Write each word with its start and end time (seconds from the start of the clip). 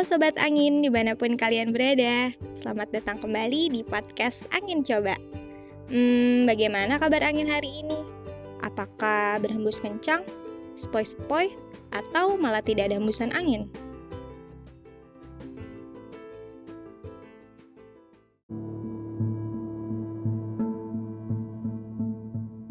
Sobat 0.00 0.32
Angin, 0.40 0.80
di 0.80 0.88
mana 0.88 1.12
pun 1.12 1.36
kalian 1.36 1.76
berada 1.76 2.32
Selamat 2.64 2.88
datang 2.88 3.20
kembali 3.20 3.68
di 3.68 3.80
podcast 3.84 4.40
Angin 4.48 4.80
Coba 4.80 5.12
Hmm, 5.90 6.46
bagaimana 6.46 7.02
kabar 7.02 7.18
angin 7.26 7.50
hari 7.50 7.82
ini? 7.82 7.98
Apakah 8.62 9.42
berhembus 9.42 9.82
kencang, 9.82 10.22
spoi-spoi, 10.78 11.50
atau 11.90 12.38
malah 12.38 12.62
tidak 12.62 12.86
ada 12.86 12.96
hembusan 13.02 13.34
angin? 13.34 13.66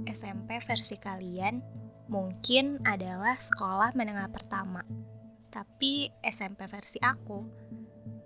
SMP 0.08 0.64
versi 0.64 0.96
kalian 0.96 1.60
mungkin 2.08 2.80
adalah 2.88 3.36
sekolah 3.36 3.92
menengah 4.00 4.32
pertama 4.32 4.80
tapi 5.50 6.14
SMP 6.22 6.70
versi 6.70 7.02
aku, 7.02 7.42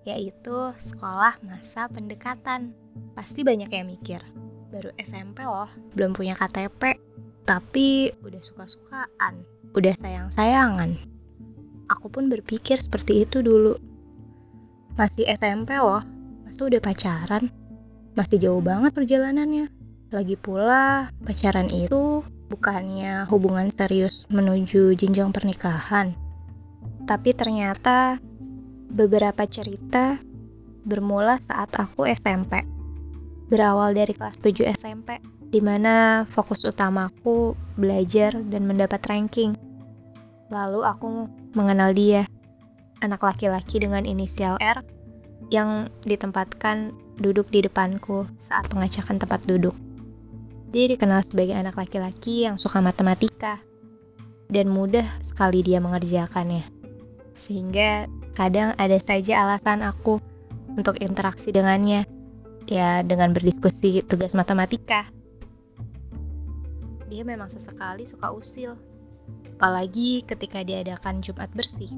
yaitu 0.04 0.76
sekolah 0.76 1.40
masa 1.48 1.88
pendekatan. 1.88 2.76
Pasti 3.16 3.42
banyak 3.42 3.72
yang 3.72 3.88
mikir, 3.88 4.22
baru 4.70 4.92
SMP 5.00 5.48
loh, 5.48 5.72
belum 5.96 6.14
punya 6.14 6.36
KTP, 6.36 7.00
tapi 7.48 8.12
udah 8.22 8.42
suka-sukaan, 8.44 9.42
udah 9.74 9.96
sayang-sayangan. 9.96 11.00
Aku 11.92 12.12
pun 12.12 12.28
berpikir 12.28 12.80
seperti 12.80 13.26
itu 13.26 13.40
dulu. 13.42 13.76
Masih 15.00 15.26
SMP 15.32 15.74
loh, 15.80 16.04
masa 16.46 16.62
udah 16.70 16.82
pacaran? 16.84 17.50
Masih 18.14 18.38
jauh 18.38 18.62
banget 18.62 18.94
perjalanannya. 18.94 19.74
Lagi 20.14 20.38
pula, 20.38 21.10
pacaran 21.26 21.66
itu 21.74 22.22
bukannya 22.54 23.26
hubungan 23.34 23.74
serius 23.74 24.30
menuju 24.30 24.94
jenjang 24.94 25.34
pernikahan, 25.34 26.14
tapi 27.04 27.36
ternyata 27.36 28.20
beberapa 28.94 29.44
cerita 29.50 30.22
bermula 30.88 31.40
saat 31.40 31.72
aku 31.76 32.08
SMP. 32.08 32.64
Berawal 33.52 33.96
dari 33.96 34.16
kelas 34.16 34.40
7 34.40 34.64
SMP, 34.72 35.20
di 35.52 35.60
mana 35.60 36.24
fokus 36.24 36.64
utamaku 36.64 37.54
belajar 37.76 38.34
dan 38.50 38.64
mendapat 38.66 39.04
ranking. 39.10 39.54
Lalu 40.48 40.82
aku 40.86 41.28
mengenal 41.54 41.92
dia, 41.92 42.24
anak 43.04 43.22
laki-laki 43.22 43.84
dengan 43.84 44.08
inisial 44.08 44.58
R 44.62 44.82
yang 45.52 45.92
ditempatkan 46.08 46.96
duduk 47.20 47.52
di 47.54 47.62
depanku 47.62 48.26
saat 48.42 48.66
pengecekan 48.72 49.22
tempat 49.22 49.44
duduk. 49.46 49.76
Dia 50.74 50.90
dikenal 50.90 51.22
sebagai 51.22 51.54
anak 51.54 51.78
laki-laki 51.78 52.50
yang 52.50 52.58
suka 52.58 52.82
matematika 52.82 53.62
dan 54.50 54.74
mudah 54.74 55.06
sekali 55.22 55.62
dia 55.62 55.78
mengerjakannya 55.78 56.73
sehingga 57.34 58.06
kadang 58.38 58.78
ada 58.78 58.98
saja 59.02 59.46
alasan 59.46 59.82
aku 59.82 60.22
untuk 60.74 60.98
interaksi 61.02 61.54
dengannya, 61.54 62.06
ya 62.66 63.02
dengan 63.06 63.34
berdiskusi 63.34 64.02
tugas 64.06 64.34
matematika. 64.34 65.06
Dia 67.10 67.22
memang 67.22 67.50
sesekali 67.50 68.06
suka 68.10 68.34
usil, 68.34 68.74
apalagi 69.58 70.26
ketika 70.26 70.66
diadakan 70.66 71.22
Jumat 71.22 71.50
bersih. 71.54 71.90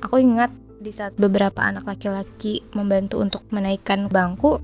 Aku 0.00 0.20
ingat 0.20 0.52
di 0.80 0.92
saat 0.92 1.16
beberapa 1.16 1.64
anak 1.64 1.88
laki-laki 1.88 2.64
membantu 2.72 3.20
untuk 3.20 3.44
menaikkan 3.52 4.08
bangku, 4.08 4.60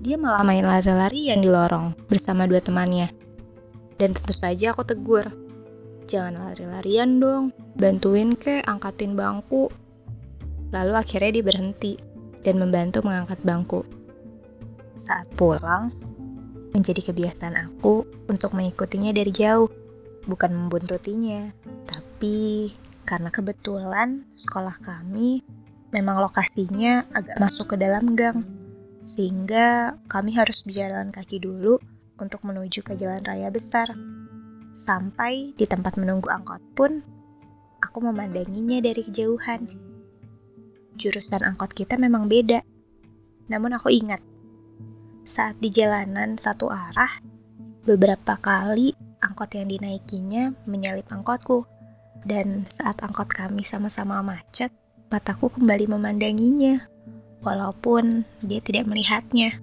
dia 0.00 0.20
malah 0.20 0.44
main 0.44 0.64
lari-larian 0.64 1.40
di 1.40 1.48
lorong 1.48 1.96
bersama 2.08 2.44
dua 2.44 2.60
temannya. 2.60 3.08
Dan 3.96 4.12
tentu 4.12 4.36
saja 4.36 4.76
aku 4.76 4.84
tegur, 4.84 5.24
jangan 6.06 6.38
lari-larian 6.38 7.18
dong, 7.18 7.44
bantuin 7.74 8.38
ke 8.38 8.62
angkatin 8.64 9.18
bangku. 9.18 9.68
Lalu 10.70 10.92
akhirnya 10.94 11.30
dia 11.38 11.44
berhenti 11.44 11.94
dan 12.46 12.62
membantu 12.62 13.02
mengangkat 13.02 13.38
bangku. 13.42 13.82
Saat 14.94 15.28
pulang, 15.34 15.90
menjadi 16.72 17.12
kebiasaan 17.12 17.58
aku 17.58 18.06
untuk 18.30 18.54
mengikutinya 18.54 19.10
dari 19.10 19.34
jauh, 19.34 19.68
bukan 20.30 20.54
membuntutinya, 20.54 21.50
tapi 21.88 22.70
karena 23.06 23.30
kebetulan 23.30 24.26
sekolah 24.34 24.74
kami 24.82 25.40
memang 25.94 26.18
lokasinya 26.18 27.06
agak 27.14 27.38
masuk 27.38 27.74
ke 27.74 27.76
dalam 27.78 28.18
gang, 28.18 28.42
sehingga 29.06 29.96
kami 30.10 30.34
harus 30.34 30.66
berjalan 30.66 31.14
kaki 31.14 31.38
dulu 31.38 31.78
untuk 32.18 32.42
menuju 32.42 32.82
ke 32.82 32.98
jalan 32.98 33.22
raya 33.22 33.48
besar. 33.48 33.94
Sampai 34.76 35.56
di 35.56 35.64
tempat 35.64 35.96
menunggu 35.96 36.28
angkot 36.28 36.60
pun, 36.76 37.00
aku 37.80 37.98
memandanginya 38.04 38.84
dari 38.84 39.00
kejauhan. 39.08 39.64
Jurusan 41.00 41.48
angkot 41.48 41.72
kita 41.72 41.96
memang 41.96 42.28
beda. 42.28 42.60
Namun 43.48 43.72
aku 43.72 43.88
ingat, 43.88 44.20
saat 45.24 45.56
di 45.64 45.72
jalanan 45.72 46.36
satu 46.36 46.68
arah, 46.68 47.24
beberapa 47.88 48.36
kali 48.36 48.92
angkot 49.24 49.56
yang 49.56 49.72
dinaikinya 49.72 50.52
menyalip 50.68 51.08
angkotku. 51.08 51.64
Dan 52.26 52.68
saat 52.68 53.00
angkot 53.00 53.32
kami 53.32 53.64
sama-sama 53.64 54.20
macet, 54.20 54.76
mataku 55.08 55.48
kembali 55.56 55.88
memandanginya, 55.88 56.84
walaupun 57.40 58.28
dia 58.44 58.60
tidak 58.60 58.92
melihatnya. 58.92 59.56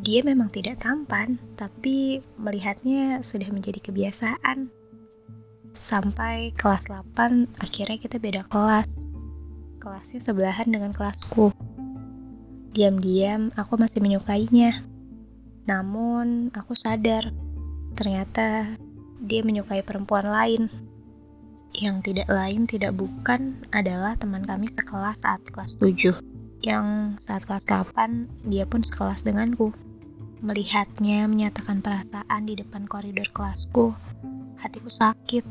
Dia 0.00 0.24
memang 0.24 0.48
tidak 0.48 0.80
tampan, 0.80 1.36
tapi 1.60 2.24
melihatnya 2.40 3.20
sudah 3.20 3.52
menjadi 3.52 3.84
kebiasaan. 3.84 4.72
Sampai 5.76 6.56
kelas 6.56 6.88
8, 6.88 7.60
akhirnya 7.60 8.00
kita 8.00 8.16
beda 8.16 8.48
kelas. 8.48 9.04
Kelasnya 9.76 10.24
sebelahan 10.24 10.72
dengan 10.72 10.96
kelasku. 10.96 11.52
Diam-diam, 12.72 13.52
aku 13.60 13.76
masih 13.76 14.00
menyukainya. 14.00 14.88
Namun, 15.68 16.48
aku 16.56 16.72
sadar, 16.72 17.28
ternyata 17.92 18.72
dia 19.20 19.44
menyukai 19.44 19.84
perempuan 19.84 20.24
lain. 20.24 20.72
Yang 21.76 21.96
tidak 22.08 22.28
lain 22.32 22.64
tidak 22.64 22.96
bukan 22.96 23.60
adalah 23.76 24.16
teman 24.16 24.42
kami 24.48 24.64
sekelas 24.64 25.28
saat 25.28 25.44
kelas 25.52 25.76
7 25.76 26.40
yang 26.60 27.16
saat 27.16 27.48
kelas 27.48 27.64
8 27.64 28.48
dia 28.48 28.68
pun 28.68 28.84
sekelas 28.84 29.24
denganku. 29.24 29.72
Melihatnya 30.40 31.28
menyatakan 31.28 31.84
perasaan 31.84 32.48
di 32.48 32.56
depan 32.56 32.88
koridor 32.88 33.28
kelasku, 33.36 33.92
hatiku 34.56 34.88
sakit. 34.88 35.44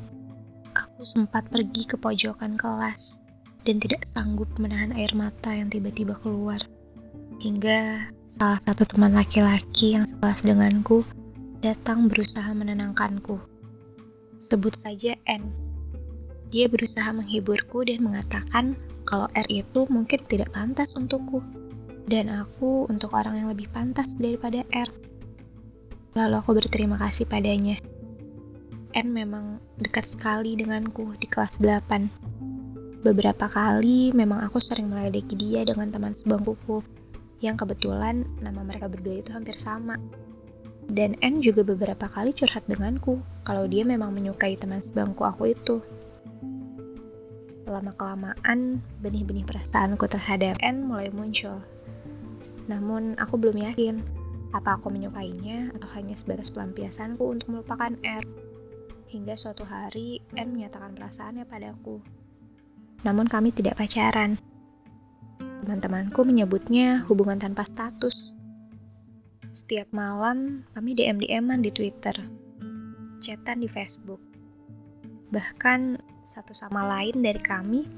Aku 0.73 1.05
sempat 1.05 1.45
pergi 1.53 1.85
ke 1.85 1.93
pojokan 1.93 2.57
kelas 2.57 3.21
dan 3.69 3.77
tidak 3.77 4.01
sanggup 4.09 4.49
menahan 4.57 4.89
air 4.97 5.13
mata 5.13 5.53
yang 5.53 5.69
tiba-tiba 5.69 6.17
keluar. 6.17 6.57
Hingga 7.37 8.09
salah 8.25 8.57
satu 8.57 8.81
teman 8.89 9.13
laki-laki 9.13 9.93
yang 9.93 10.09
sekelas 10.09 10.41
denganku 10.41 11.05
datang 11.61 12.09
berusaha 12.09 12.49
menenangkanku. 12.49 13.37
Sebut 14.41 14.73
saja 14.73 15.13
N. 15.29 15.53
Dia 16.49 16.65
berusaha 16.65 17.13
menghiburku 17.13 17.85
dan 17.85 18.01
mengatakan 18.01 18.73
kalau 19.05 19.29
R 19.37 19.45
itu 19.53 19.85
mungkin 19.93 20.25
tidak 20.25 20.49
pantas 20.49 20.97
untukku 20.97 21.45
dan 22.09 22.33
aku 22.33 22.89
untuk 22.89 23.13
orang 23.13 23.37
yang 23.37 23.47
lebih 23.53 23.69
pantas 23.69 24.17
daripada 24.17 24.65
R. 24.73 24.89
Lalu 26.17 26.35
aku 26.41 26.57
berterima 26.57 26.97
kasih 26.97 27.29
padanya. 27.29 27.77
N 28.97 29.13
memang 29.13 29.61
dekat 29.77 30.09
sekali 30.09 30.57
denganku 30.57 31.13
di 31.21 31.29
kelas 31.29 31.61
8. 31.61 33.05
Beberapa 33.05 33.45
kali 33.45 34.09
memang 34.17 34.41
aku 34.41 34.57
sering 34.57 34.89
meledeki 34.89 35.37
dia 35.37 35.61
dengan 35.61 35.93
teman 35.93 36.17
sebangkuku, 36.17 36.81
yang 37.45 37.55
kebetulan 37.55 38.25
nama 38.41 38.65
mereka 38.65 38.89
berdua 38.89 39.21
itu 39.21 39.29
hampir 39.29 39.55
sama. 39.61 39.95
Dan 40.89 41.13
N 41.21 41.45
juga 41.45 41.61
beberapa 41.61 42.09
kali 42.09 42.33
curhat 42.33 42.65
denganku, 42.65 43.21
kalau 43.45 43.69
dia 43.69 43.85
memang 43.85 44.09
menyukai 44.17 44.57
teman 44.57 44.81
sebangku 44.81 45.21
aku 45.21 45.53
itu. 45.53 45.77
Lama-kelamaan, 47.69 48.81
benih-benih 49.05 49.45
perasaanku 49.45 50.09
terhadap 50.09 50.57
N 50.65 50.89
mulai 50.89 51.13
muncul. 51.13 51.61
Namun 52.69 53.17
aku 53.17 53.41
belum 53.41 53.57
yakin 53.57 53.95
apa 54.53 54.77
aku 54.77 54.93
menyukainya 54.93 55.73
atau 55.77 55.89
hanya 55.97 56.13
sebatas 56.13 56.53
pelampiasanku 56.53 57.21
untuk 57.21 57.49
melupakan 57.49 57.89
R. 58.05 58.25
Hingga 59.09 59.33
suatu 59.33 59.65
hari 59.65 60.21
N 60.37 60.53
menyatakan 60.53 60.93
perasaannya 60.93 61.49
padaku. 61.49 61.97
Namun 63.01 63.25
kami 63.25 63.49
tidak 63.49 63.81
pacaran. 63.81 64.37
Teman-temanku 65.65 66.21
menyebutnya 66.21 67.01
hubungan 67.09 67.41
tanpa 67.41 67.65
status. 67.65 68.37
Setiap 69.49 69.89
malam 69.89 70.61
kami 70.77 70.93
DM-DM-an 70.93 71.65
di 71.65 71.73
Twitter, 71.73 72.13
chatan 73.17 73.65
di 73.65 73.69
Facebook. 73.69 74.21
Bahkan 75.33 75.97
satu 76.21 76.53
sama 76.53 76.85
lain 76.85 77.25
dari 77.25 77.41
kami 77.41 77.89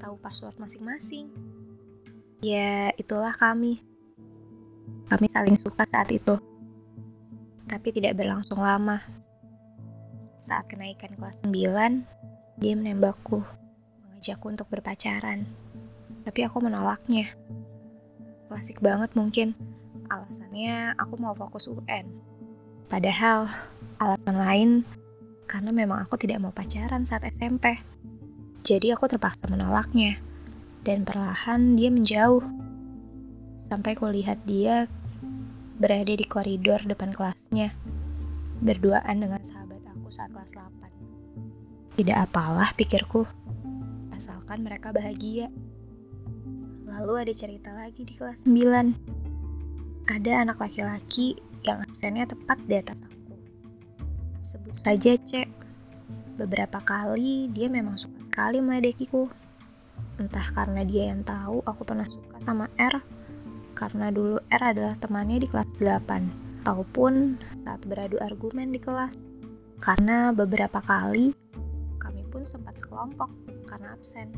tahu 0.00 0.16
password 0.18 0.56
masing-masing. 0.56 1.28
Ya, 2.40 2.88
itulah 2.96 3.36
kami 3.36 3.78
kami 5.10 5.26
saling 5.26 5.58
suka 5.58 5.82
saat 5.82 6.06
itu, 6.14 6.38
tapi 7.66 7.90
tidak 7.90 8.14
berlangsung 8.14 8.62
lama. 8.62 9.02
Saat 10.38 10.70
kenaikan 10.70 11.18
kelas 11.18 11.42
9, 11.44 12.06
dia 12.62 12.74
menembakku, 12.78 13.42
mengajakku 14.06 14.46
untuk 14.48 14.70
berpacaran. 14.70 15.44
tapi 16.20 16.44
aku 16.44 16.60
menolaknya. 16.60 17.26
Klasik 18.46 18.78
banget 18.84 19.16
mungkin, 19.16 19.56
alasannya 20.12 20.92
aku 21.00 21.16
mau 21.16 21.32
fokus 21.32 21.66
UN. 21.66 22.06
Padahal, 22.92 23.48
alasan 23.98 24.36
lain 24.36 24.70
karena 25.48 25.74
memang 25.74 26.06
aku 26.06 26.14
tidak 26.20 26.38
mau 26.38 26.52
pacaran 26.54 27.02
saat 27.02 27.26
SMP. 27.26 27.80
Jadi 28.62 28.92
aku 28.92 29.08
terpaksa 29.08 29.48
menolaknya, 29.48 30.20
dan 30.84 31.02
perlahan 31.08 31.74
dia 31.74 31.88
menjauh. 31.88 32.44
Sampai 33.56 33.96
kulihat 33.96 34.44
dia 34.44 34.86
berada 35.80 36.12
di 36.12 36.26
koridor 36.28 36.84
depan 36.84 37.08
kelasnya, 37.08 37.72
berduaan 38.60 39.16
dengan 39.16 39.40
sahabat 39.40 39.80
aku 39.88 40.12
saat 40.12 40.28
kelas 40.28 40.52
8. 40.52 41.96
Tidak 41.96 42.16
apalah 42.20 42.68
pikirku, 42.76 43.24
asalkan 44.12 44.60
mereka 44.60 44.92
bahagia. 44.92 45.48
Lalu 46.84 47.24
ada 47.24 47.32
cerita 47.32 47.72
lagi 47.72 48.04
di 48.04 48.12
kelas 48.12 48.44
9. 48.44 50.12
Ada 50.12 50.44
anak 50.44 50.60
laki-laki 50.60 51.40
yang 51.64 51.80
absennya 51.80 52.28
tepat 52.28 52.60
di 52.68 52.76
atas 52.76 53.08
aku. 53.08 53.32
Sebut 54.44 54.76
saja 54.76 55.16
C. 55.16 55.48
Beberapa 56.36 56.84
kali 56.84 57.48
dia 57.48 57.72
memang 57.72 57.96
suka 57.96 58.20
sekali 58.20 58.60
meledekiku. 58.60 59.32
Entah 60.20 60.44
karena 60.52 60.84
dia 60.84 61.08
yang 61.08 61.24
tahu 61.24 61.64
aku 61.64 61.88
pernah 61.88 62.04
suka 62.04 62.36
sama 62.36 62.68
R, 62.76 63.00
karena 63.80 64.12
dulu 64.12 64.36
R 64.52 64.62
adalah 64.76 64.92
temannya 65.00 65.40
di 65.40 65.48
kelas 65.48 65.80
8, 65.80 66.68
ataupun 66.68 67.40
saat 67.56 67.80
beradu 67.88 68.20
argumen 68.20 68.76
di 68.76 68.76
kelas. 68.76 69.32
Karena 69.80 70.36
beberapa 70.36 70.84
kali 70.84 71.32
kami 71.96 72.20
pun 72.28 72.44
sempat 72.44 72.76
sekelompok 72.76 73.32
karena 73.64 73.96
absen. 73.96 74.28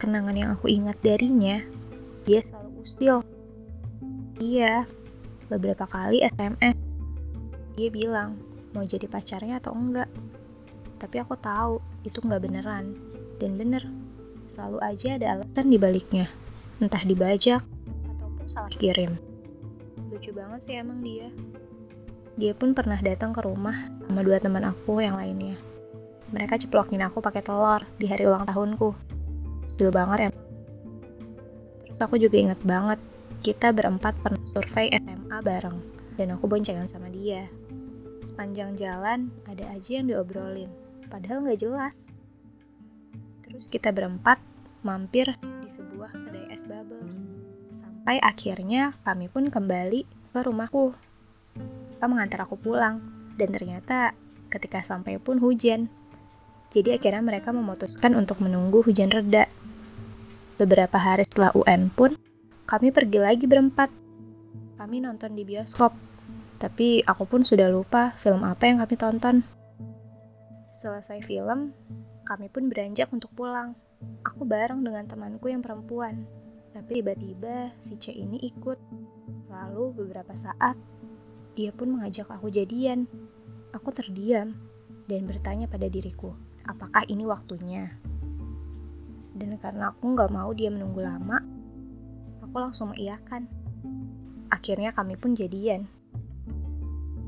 Kenangan 0.00 0.32
yang 0.32 0.56
aku 0.56 0.72
ingat 0.72 0.96
darinya, 1.04 1.60
dia 2.24 2.40
selalu 2.40 2.80
usil. 2.80 3.20
Iya, 4.40 4.88
beberapa 5.52 5.84
kali 5.84 6.24
SMS. 6.24 6.96
Dia 7.76 7.92
bilang 7.92 8.40
mau 8.72 8.88
jadi 8.88 9.04
pacarnya 9.04 9.60
atau 9.60 9.76
enggak. 9.76 10.08
Tapi 10.96 11.16
aku 11.20 11.36
tahu 11.36 11.84
itu 12.08 12.24
enggak 12.24 12.48
beneran. 12.48 12.96
Dan 13.36 13.60
bener, 13.60 13.84
selalu 14.48 14.78
aja 14.80 15.20
ada 15.20 15.36
alasan 15.36 15.68
di 15.68 15.76
baliknya. 15.76 16.30
Entah 16.78 17.02
dibajak, 17.02 17.62
ataupun 18.14 18.46
salah 18.46 18.70
kirim. 18.70 19.18
Lucu 20.10 20.30
banget 20.30 20.60
sih 20.62 20.74
emang 20.78 21.02
dia. 21.02 21.28
Dia 22.38 22.54
pun 22.54 22.70
pernah 22.70 22.98
datang 23.02 23.34
ke 23.34 23.42
rumah 23.42 23.74
sama 23.90 24.22
dua 24.22 24.38
teman 24.38 24.62
aku 24.62 25.02
yang 25.02 25.18
lainnya. 25.18 25.58
Mereka 26.30 26.60
ceplokin 26.60 27.02
aku 27.02 27.18
pakai 27.18 27.42
telur 27.42 27.82
di 27.98 28.06
hari 28.06 28.28
ulang 28.28 28.46
tahunku 28.46 29.08
Sil 29.68 29.92
banget 29.92 30.32
emang. 30.32 30.46
Terus 31.84 32.00
aku 32.00 32.16
juga 32.16 32.40
inget 32.40 32.60
banget, 32.64 32.96
kita 33.44 33.68
berempat 33.76 34.16
pernah 34.24 34.40
survei 34.48 34.88
SMA 34.96 35.44
bareng, 35.44 35.76
dan 36.16 36.32
aku 36.32 36.48
boncengan 36.48 36.88
sama 36.88 37.12
dia. 37.12 37.52
Sepanjang 38.24 38.80
jalan, 38.80 39.28
ada 39.44 39.68
aja 39.68 40.00
yang 40.00 40.08
diobrolin, 40.08 40.72
padahal 41.12 41.44
nggak 41.44 41.60
jelas. 41.60 42.24
Terus 43.44 43.68
kita 43.68 43.92
berempat 43.92 44.40
mampir 44.86 45.26
di 45.42 45.68
sebuah 45.68 46.14
kedai 46.14 46.46
es 46.52 46.66
bubble. 46.68 47.02
Sampai 47.68 48.22
akhirnya 48.22 48.94
kami 49.04 49.28
pun 49.28 49.50
kembali 49.50 50.06
ke 50.32 50.40
rumahku. 50.40 50.94
Pak 51.98 52.08
mengantar 52.08 52.46
aku 52.46 52.54
pulang, 52.54 53.02
dan 53.34 53.50
ternyata 53.50 54.14
ketika 54.48 54.80
sampai 54.80 55.18
pun 55.18 55.42
hujan. 55.42 55.90
Jadi 56.68 56.94
akhirnya 56.94 57.24
mereka 57.24 57.50
memutuskan 57.50 58.12
untuk 58.14 58.44
menunggu 58.44 58.84
hujan 58.84 59.08
reda. 59.08 59.48
Beberapa 60.60 60.98
hari 61.00 61.24
setelah 61.24 61.54
UN 61.56 61.88
pun, 61.88 62.12
kami 62.68 62.92
pergi 62.92 63.18
lagi 63.22 63.44
berempat. 63.48 63.88
Kami 64.76 65.02
nonton 65.02 65.34
di 65.34 65.42
bioskop, 65.42 65.90
tapi 66.60 67.02
aku 67.02 67.24
pun 67.26 67.42
sudah 67.42 67.66
lupa 67.66 68.14
film 68.14 68.44
apa 68.44 68.68
yang 68.68 68.78
kami 68.82 68.94
tonton. 68.94 69.36
Selesai 70.70 71.24
film, 71.24 71.72
kami 72.28 72.46
pun 72.52 72.68
beranjak 72.68 73.08
untuk 73.10 73.32
pulang. 73.34 73.74
Aku 74.22 74.46
bareng 74.46 74.86
dengan 74.86 75.06
temanku 75.08 75.50
yang 75.50 75.64
perempuan, 75.64 76.22
tapi 76.70 77.02
tiba-tiba 77.02 77.74
si 77.82 77.98
C 77.98 78.14
ini 78.14 78.38
ikut. 78.42 78.78
Lalu 79.50 80.04
beberapa 80.04 80.36
saat, 80.38 80.78
dia 81.58 81.74
pun 81.74 81.98
mengajak 81.98 82.30
aku 82.30 82.52
jadian. 82.52 83.10
Aku 83.74 83.90
terdiam 83.90 84.54
dan 85.10 85.26
bertanya 85.26 85.66
pada 85.66 85.90
diriku, 85.90 86.36
apakah 86.68 87.02
ini 87.10 87.26
waktunya? 87.26 87.90
Dan 89.34 89.58
karena 89.58 89.90
aku 89.90 90.14
nggak 90.14 90.30
mau 90.30 90.50
dia 90.54 90.70
menunggu 90.70 91.02
lama, 91.02 91.42
aku 92.44 92.56
langsung 92.58 92.94
mengiyakan. 92.94 93.50
Akhirnya 94.48 94.94
kami 94.94 95.18
pun 95.18 95.34
jadian. 95.34 95.90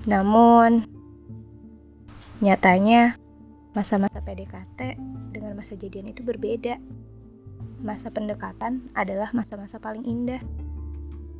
Namun, 0.08 0.86
nyatanya 2.40 3.20
masa-masa 3.76 4.24
PDKT 4.24 4.96
dengan 5.30 5.54
masa 5.54 5.78
jadian 5.78 6.10
itu 6.10 6.26
berbeda. 6.26 6.76
Masa 7.80 8.12
pendekatan 8.12 8.84
adalah 8.92 9.32
masa-masa 9.32 9.80
paling 9.80 10.04
indah. 10.04 10.42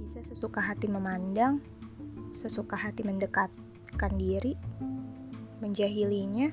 Bisa 0.00 0.24
sesuka 0.24 0.64
hati 0.64 0.88
memandang, 0.88 1.60
sesuka 2.32 2.78
hati 2.78 3.04
mendekatkan 3.04 4.12
diri, 4.16 4.56
menjahilinya, 5.60 6.48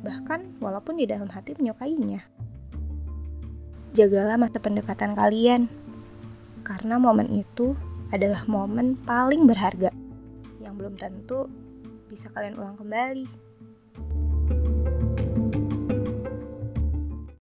bahkan 0.00 0.56
walaupun 0.62 0.96
di 0.96 1.04
dalam 1.04 1.28
hati 1.28 1.52
menyukainya. 1.60 2.24
Jagalah 3.92 4.40
masa 4.40 4.62
pendekatan 4.64 5.12
kalian, 5.12 5.68
karena 6.64 6.96
momen 6.96 7.28
itu 7.28 7.76
adalah 8.08 8.44
momen 8.48 8.96
paling 9.04 9.44
berharga 9.44 9.92
yang 10.64 10.80
belum 10.80 10.96
tentu 10.96 11.48
bisa 12.08 12.32
kalian 12.32 12.56
ulang 12.56 12.76
kembali. 12.80 13.47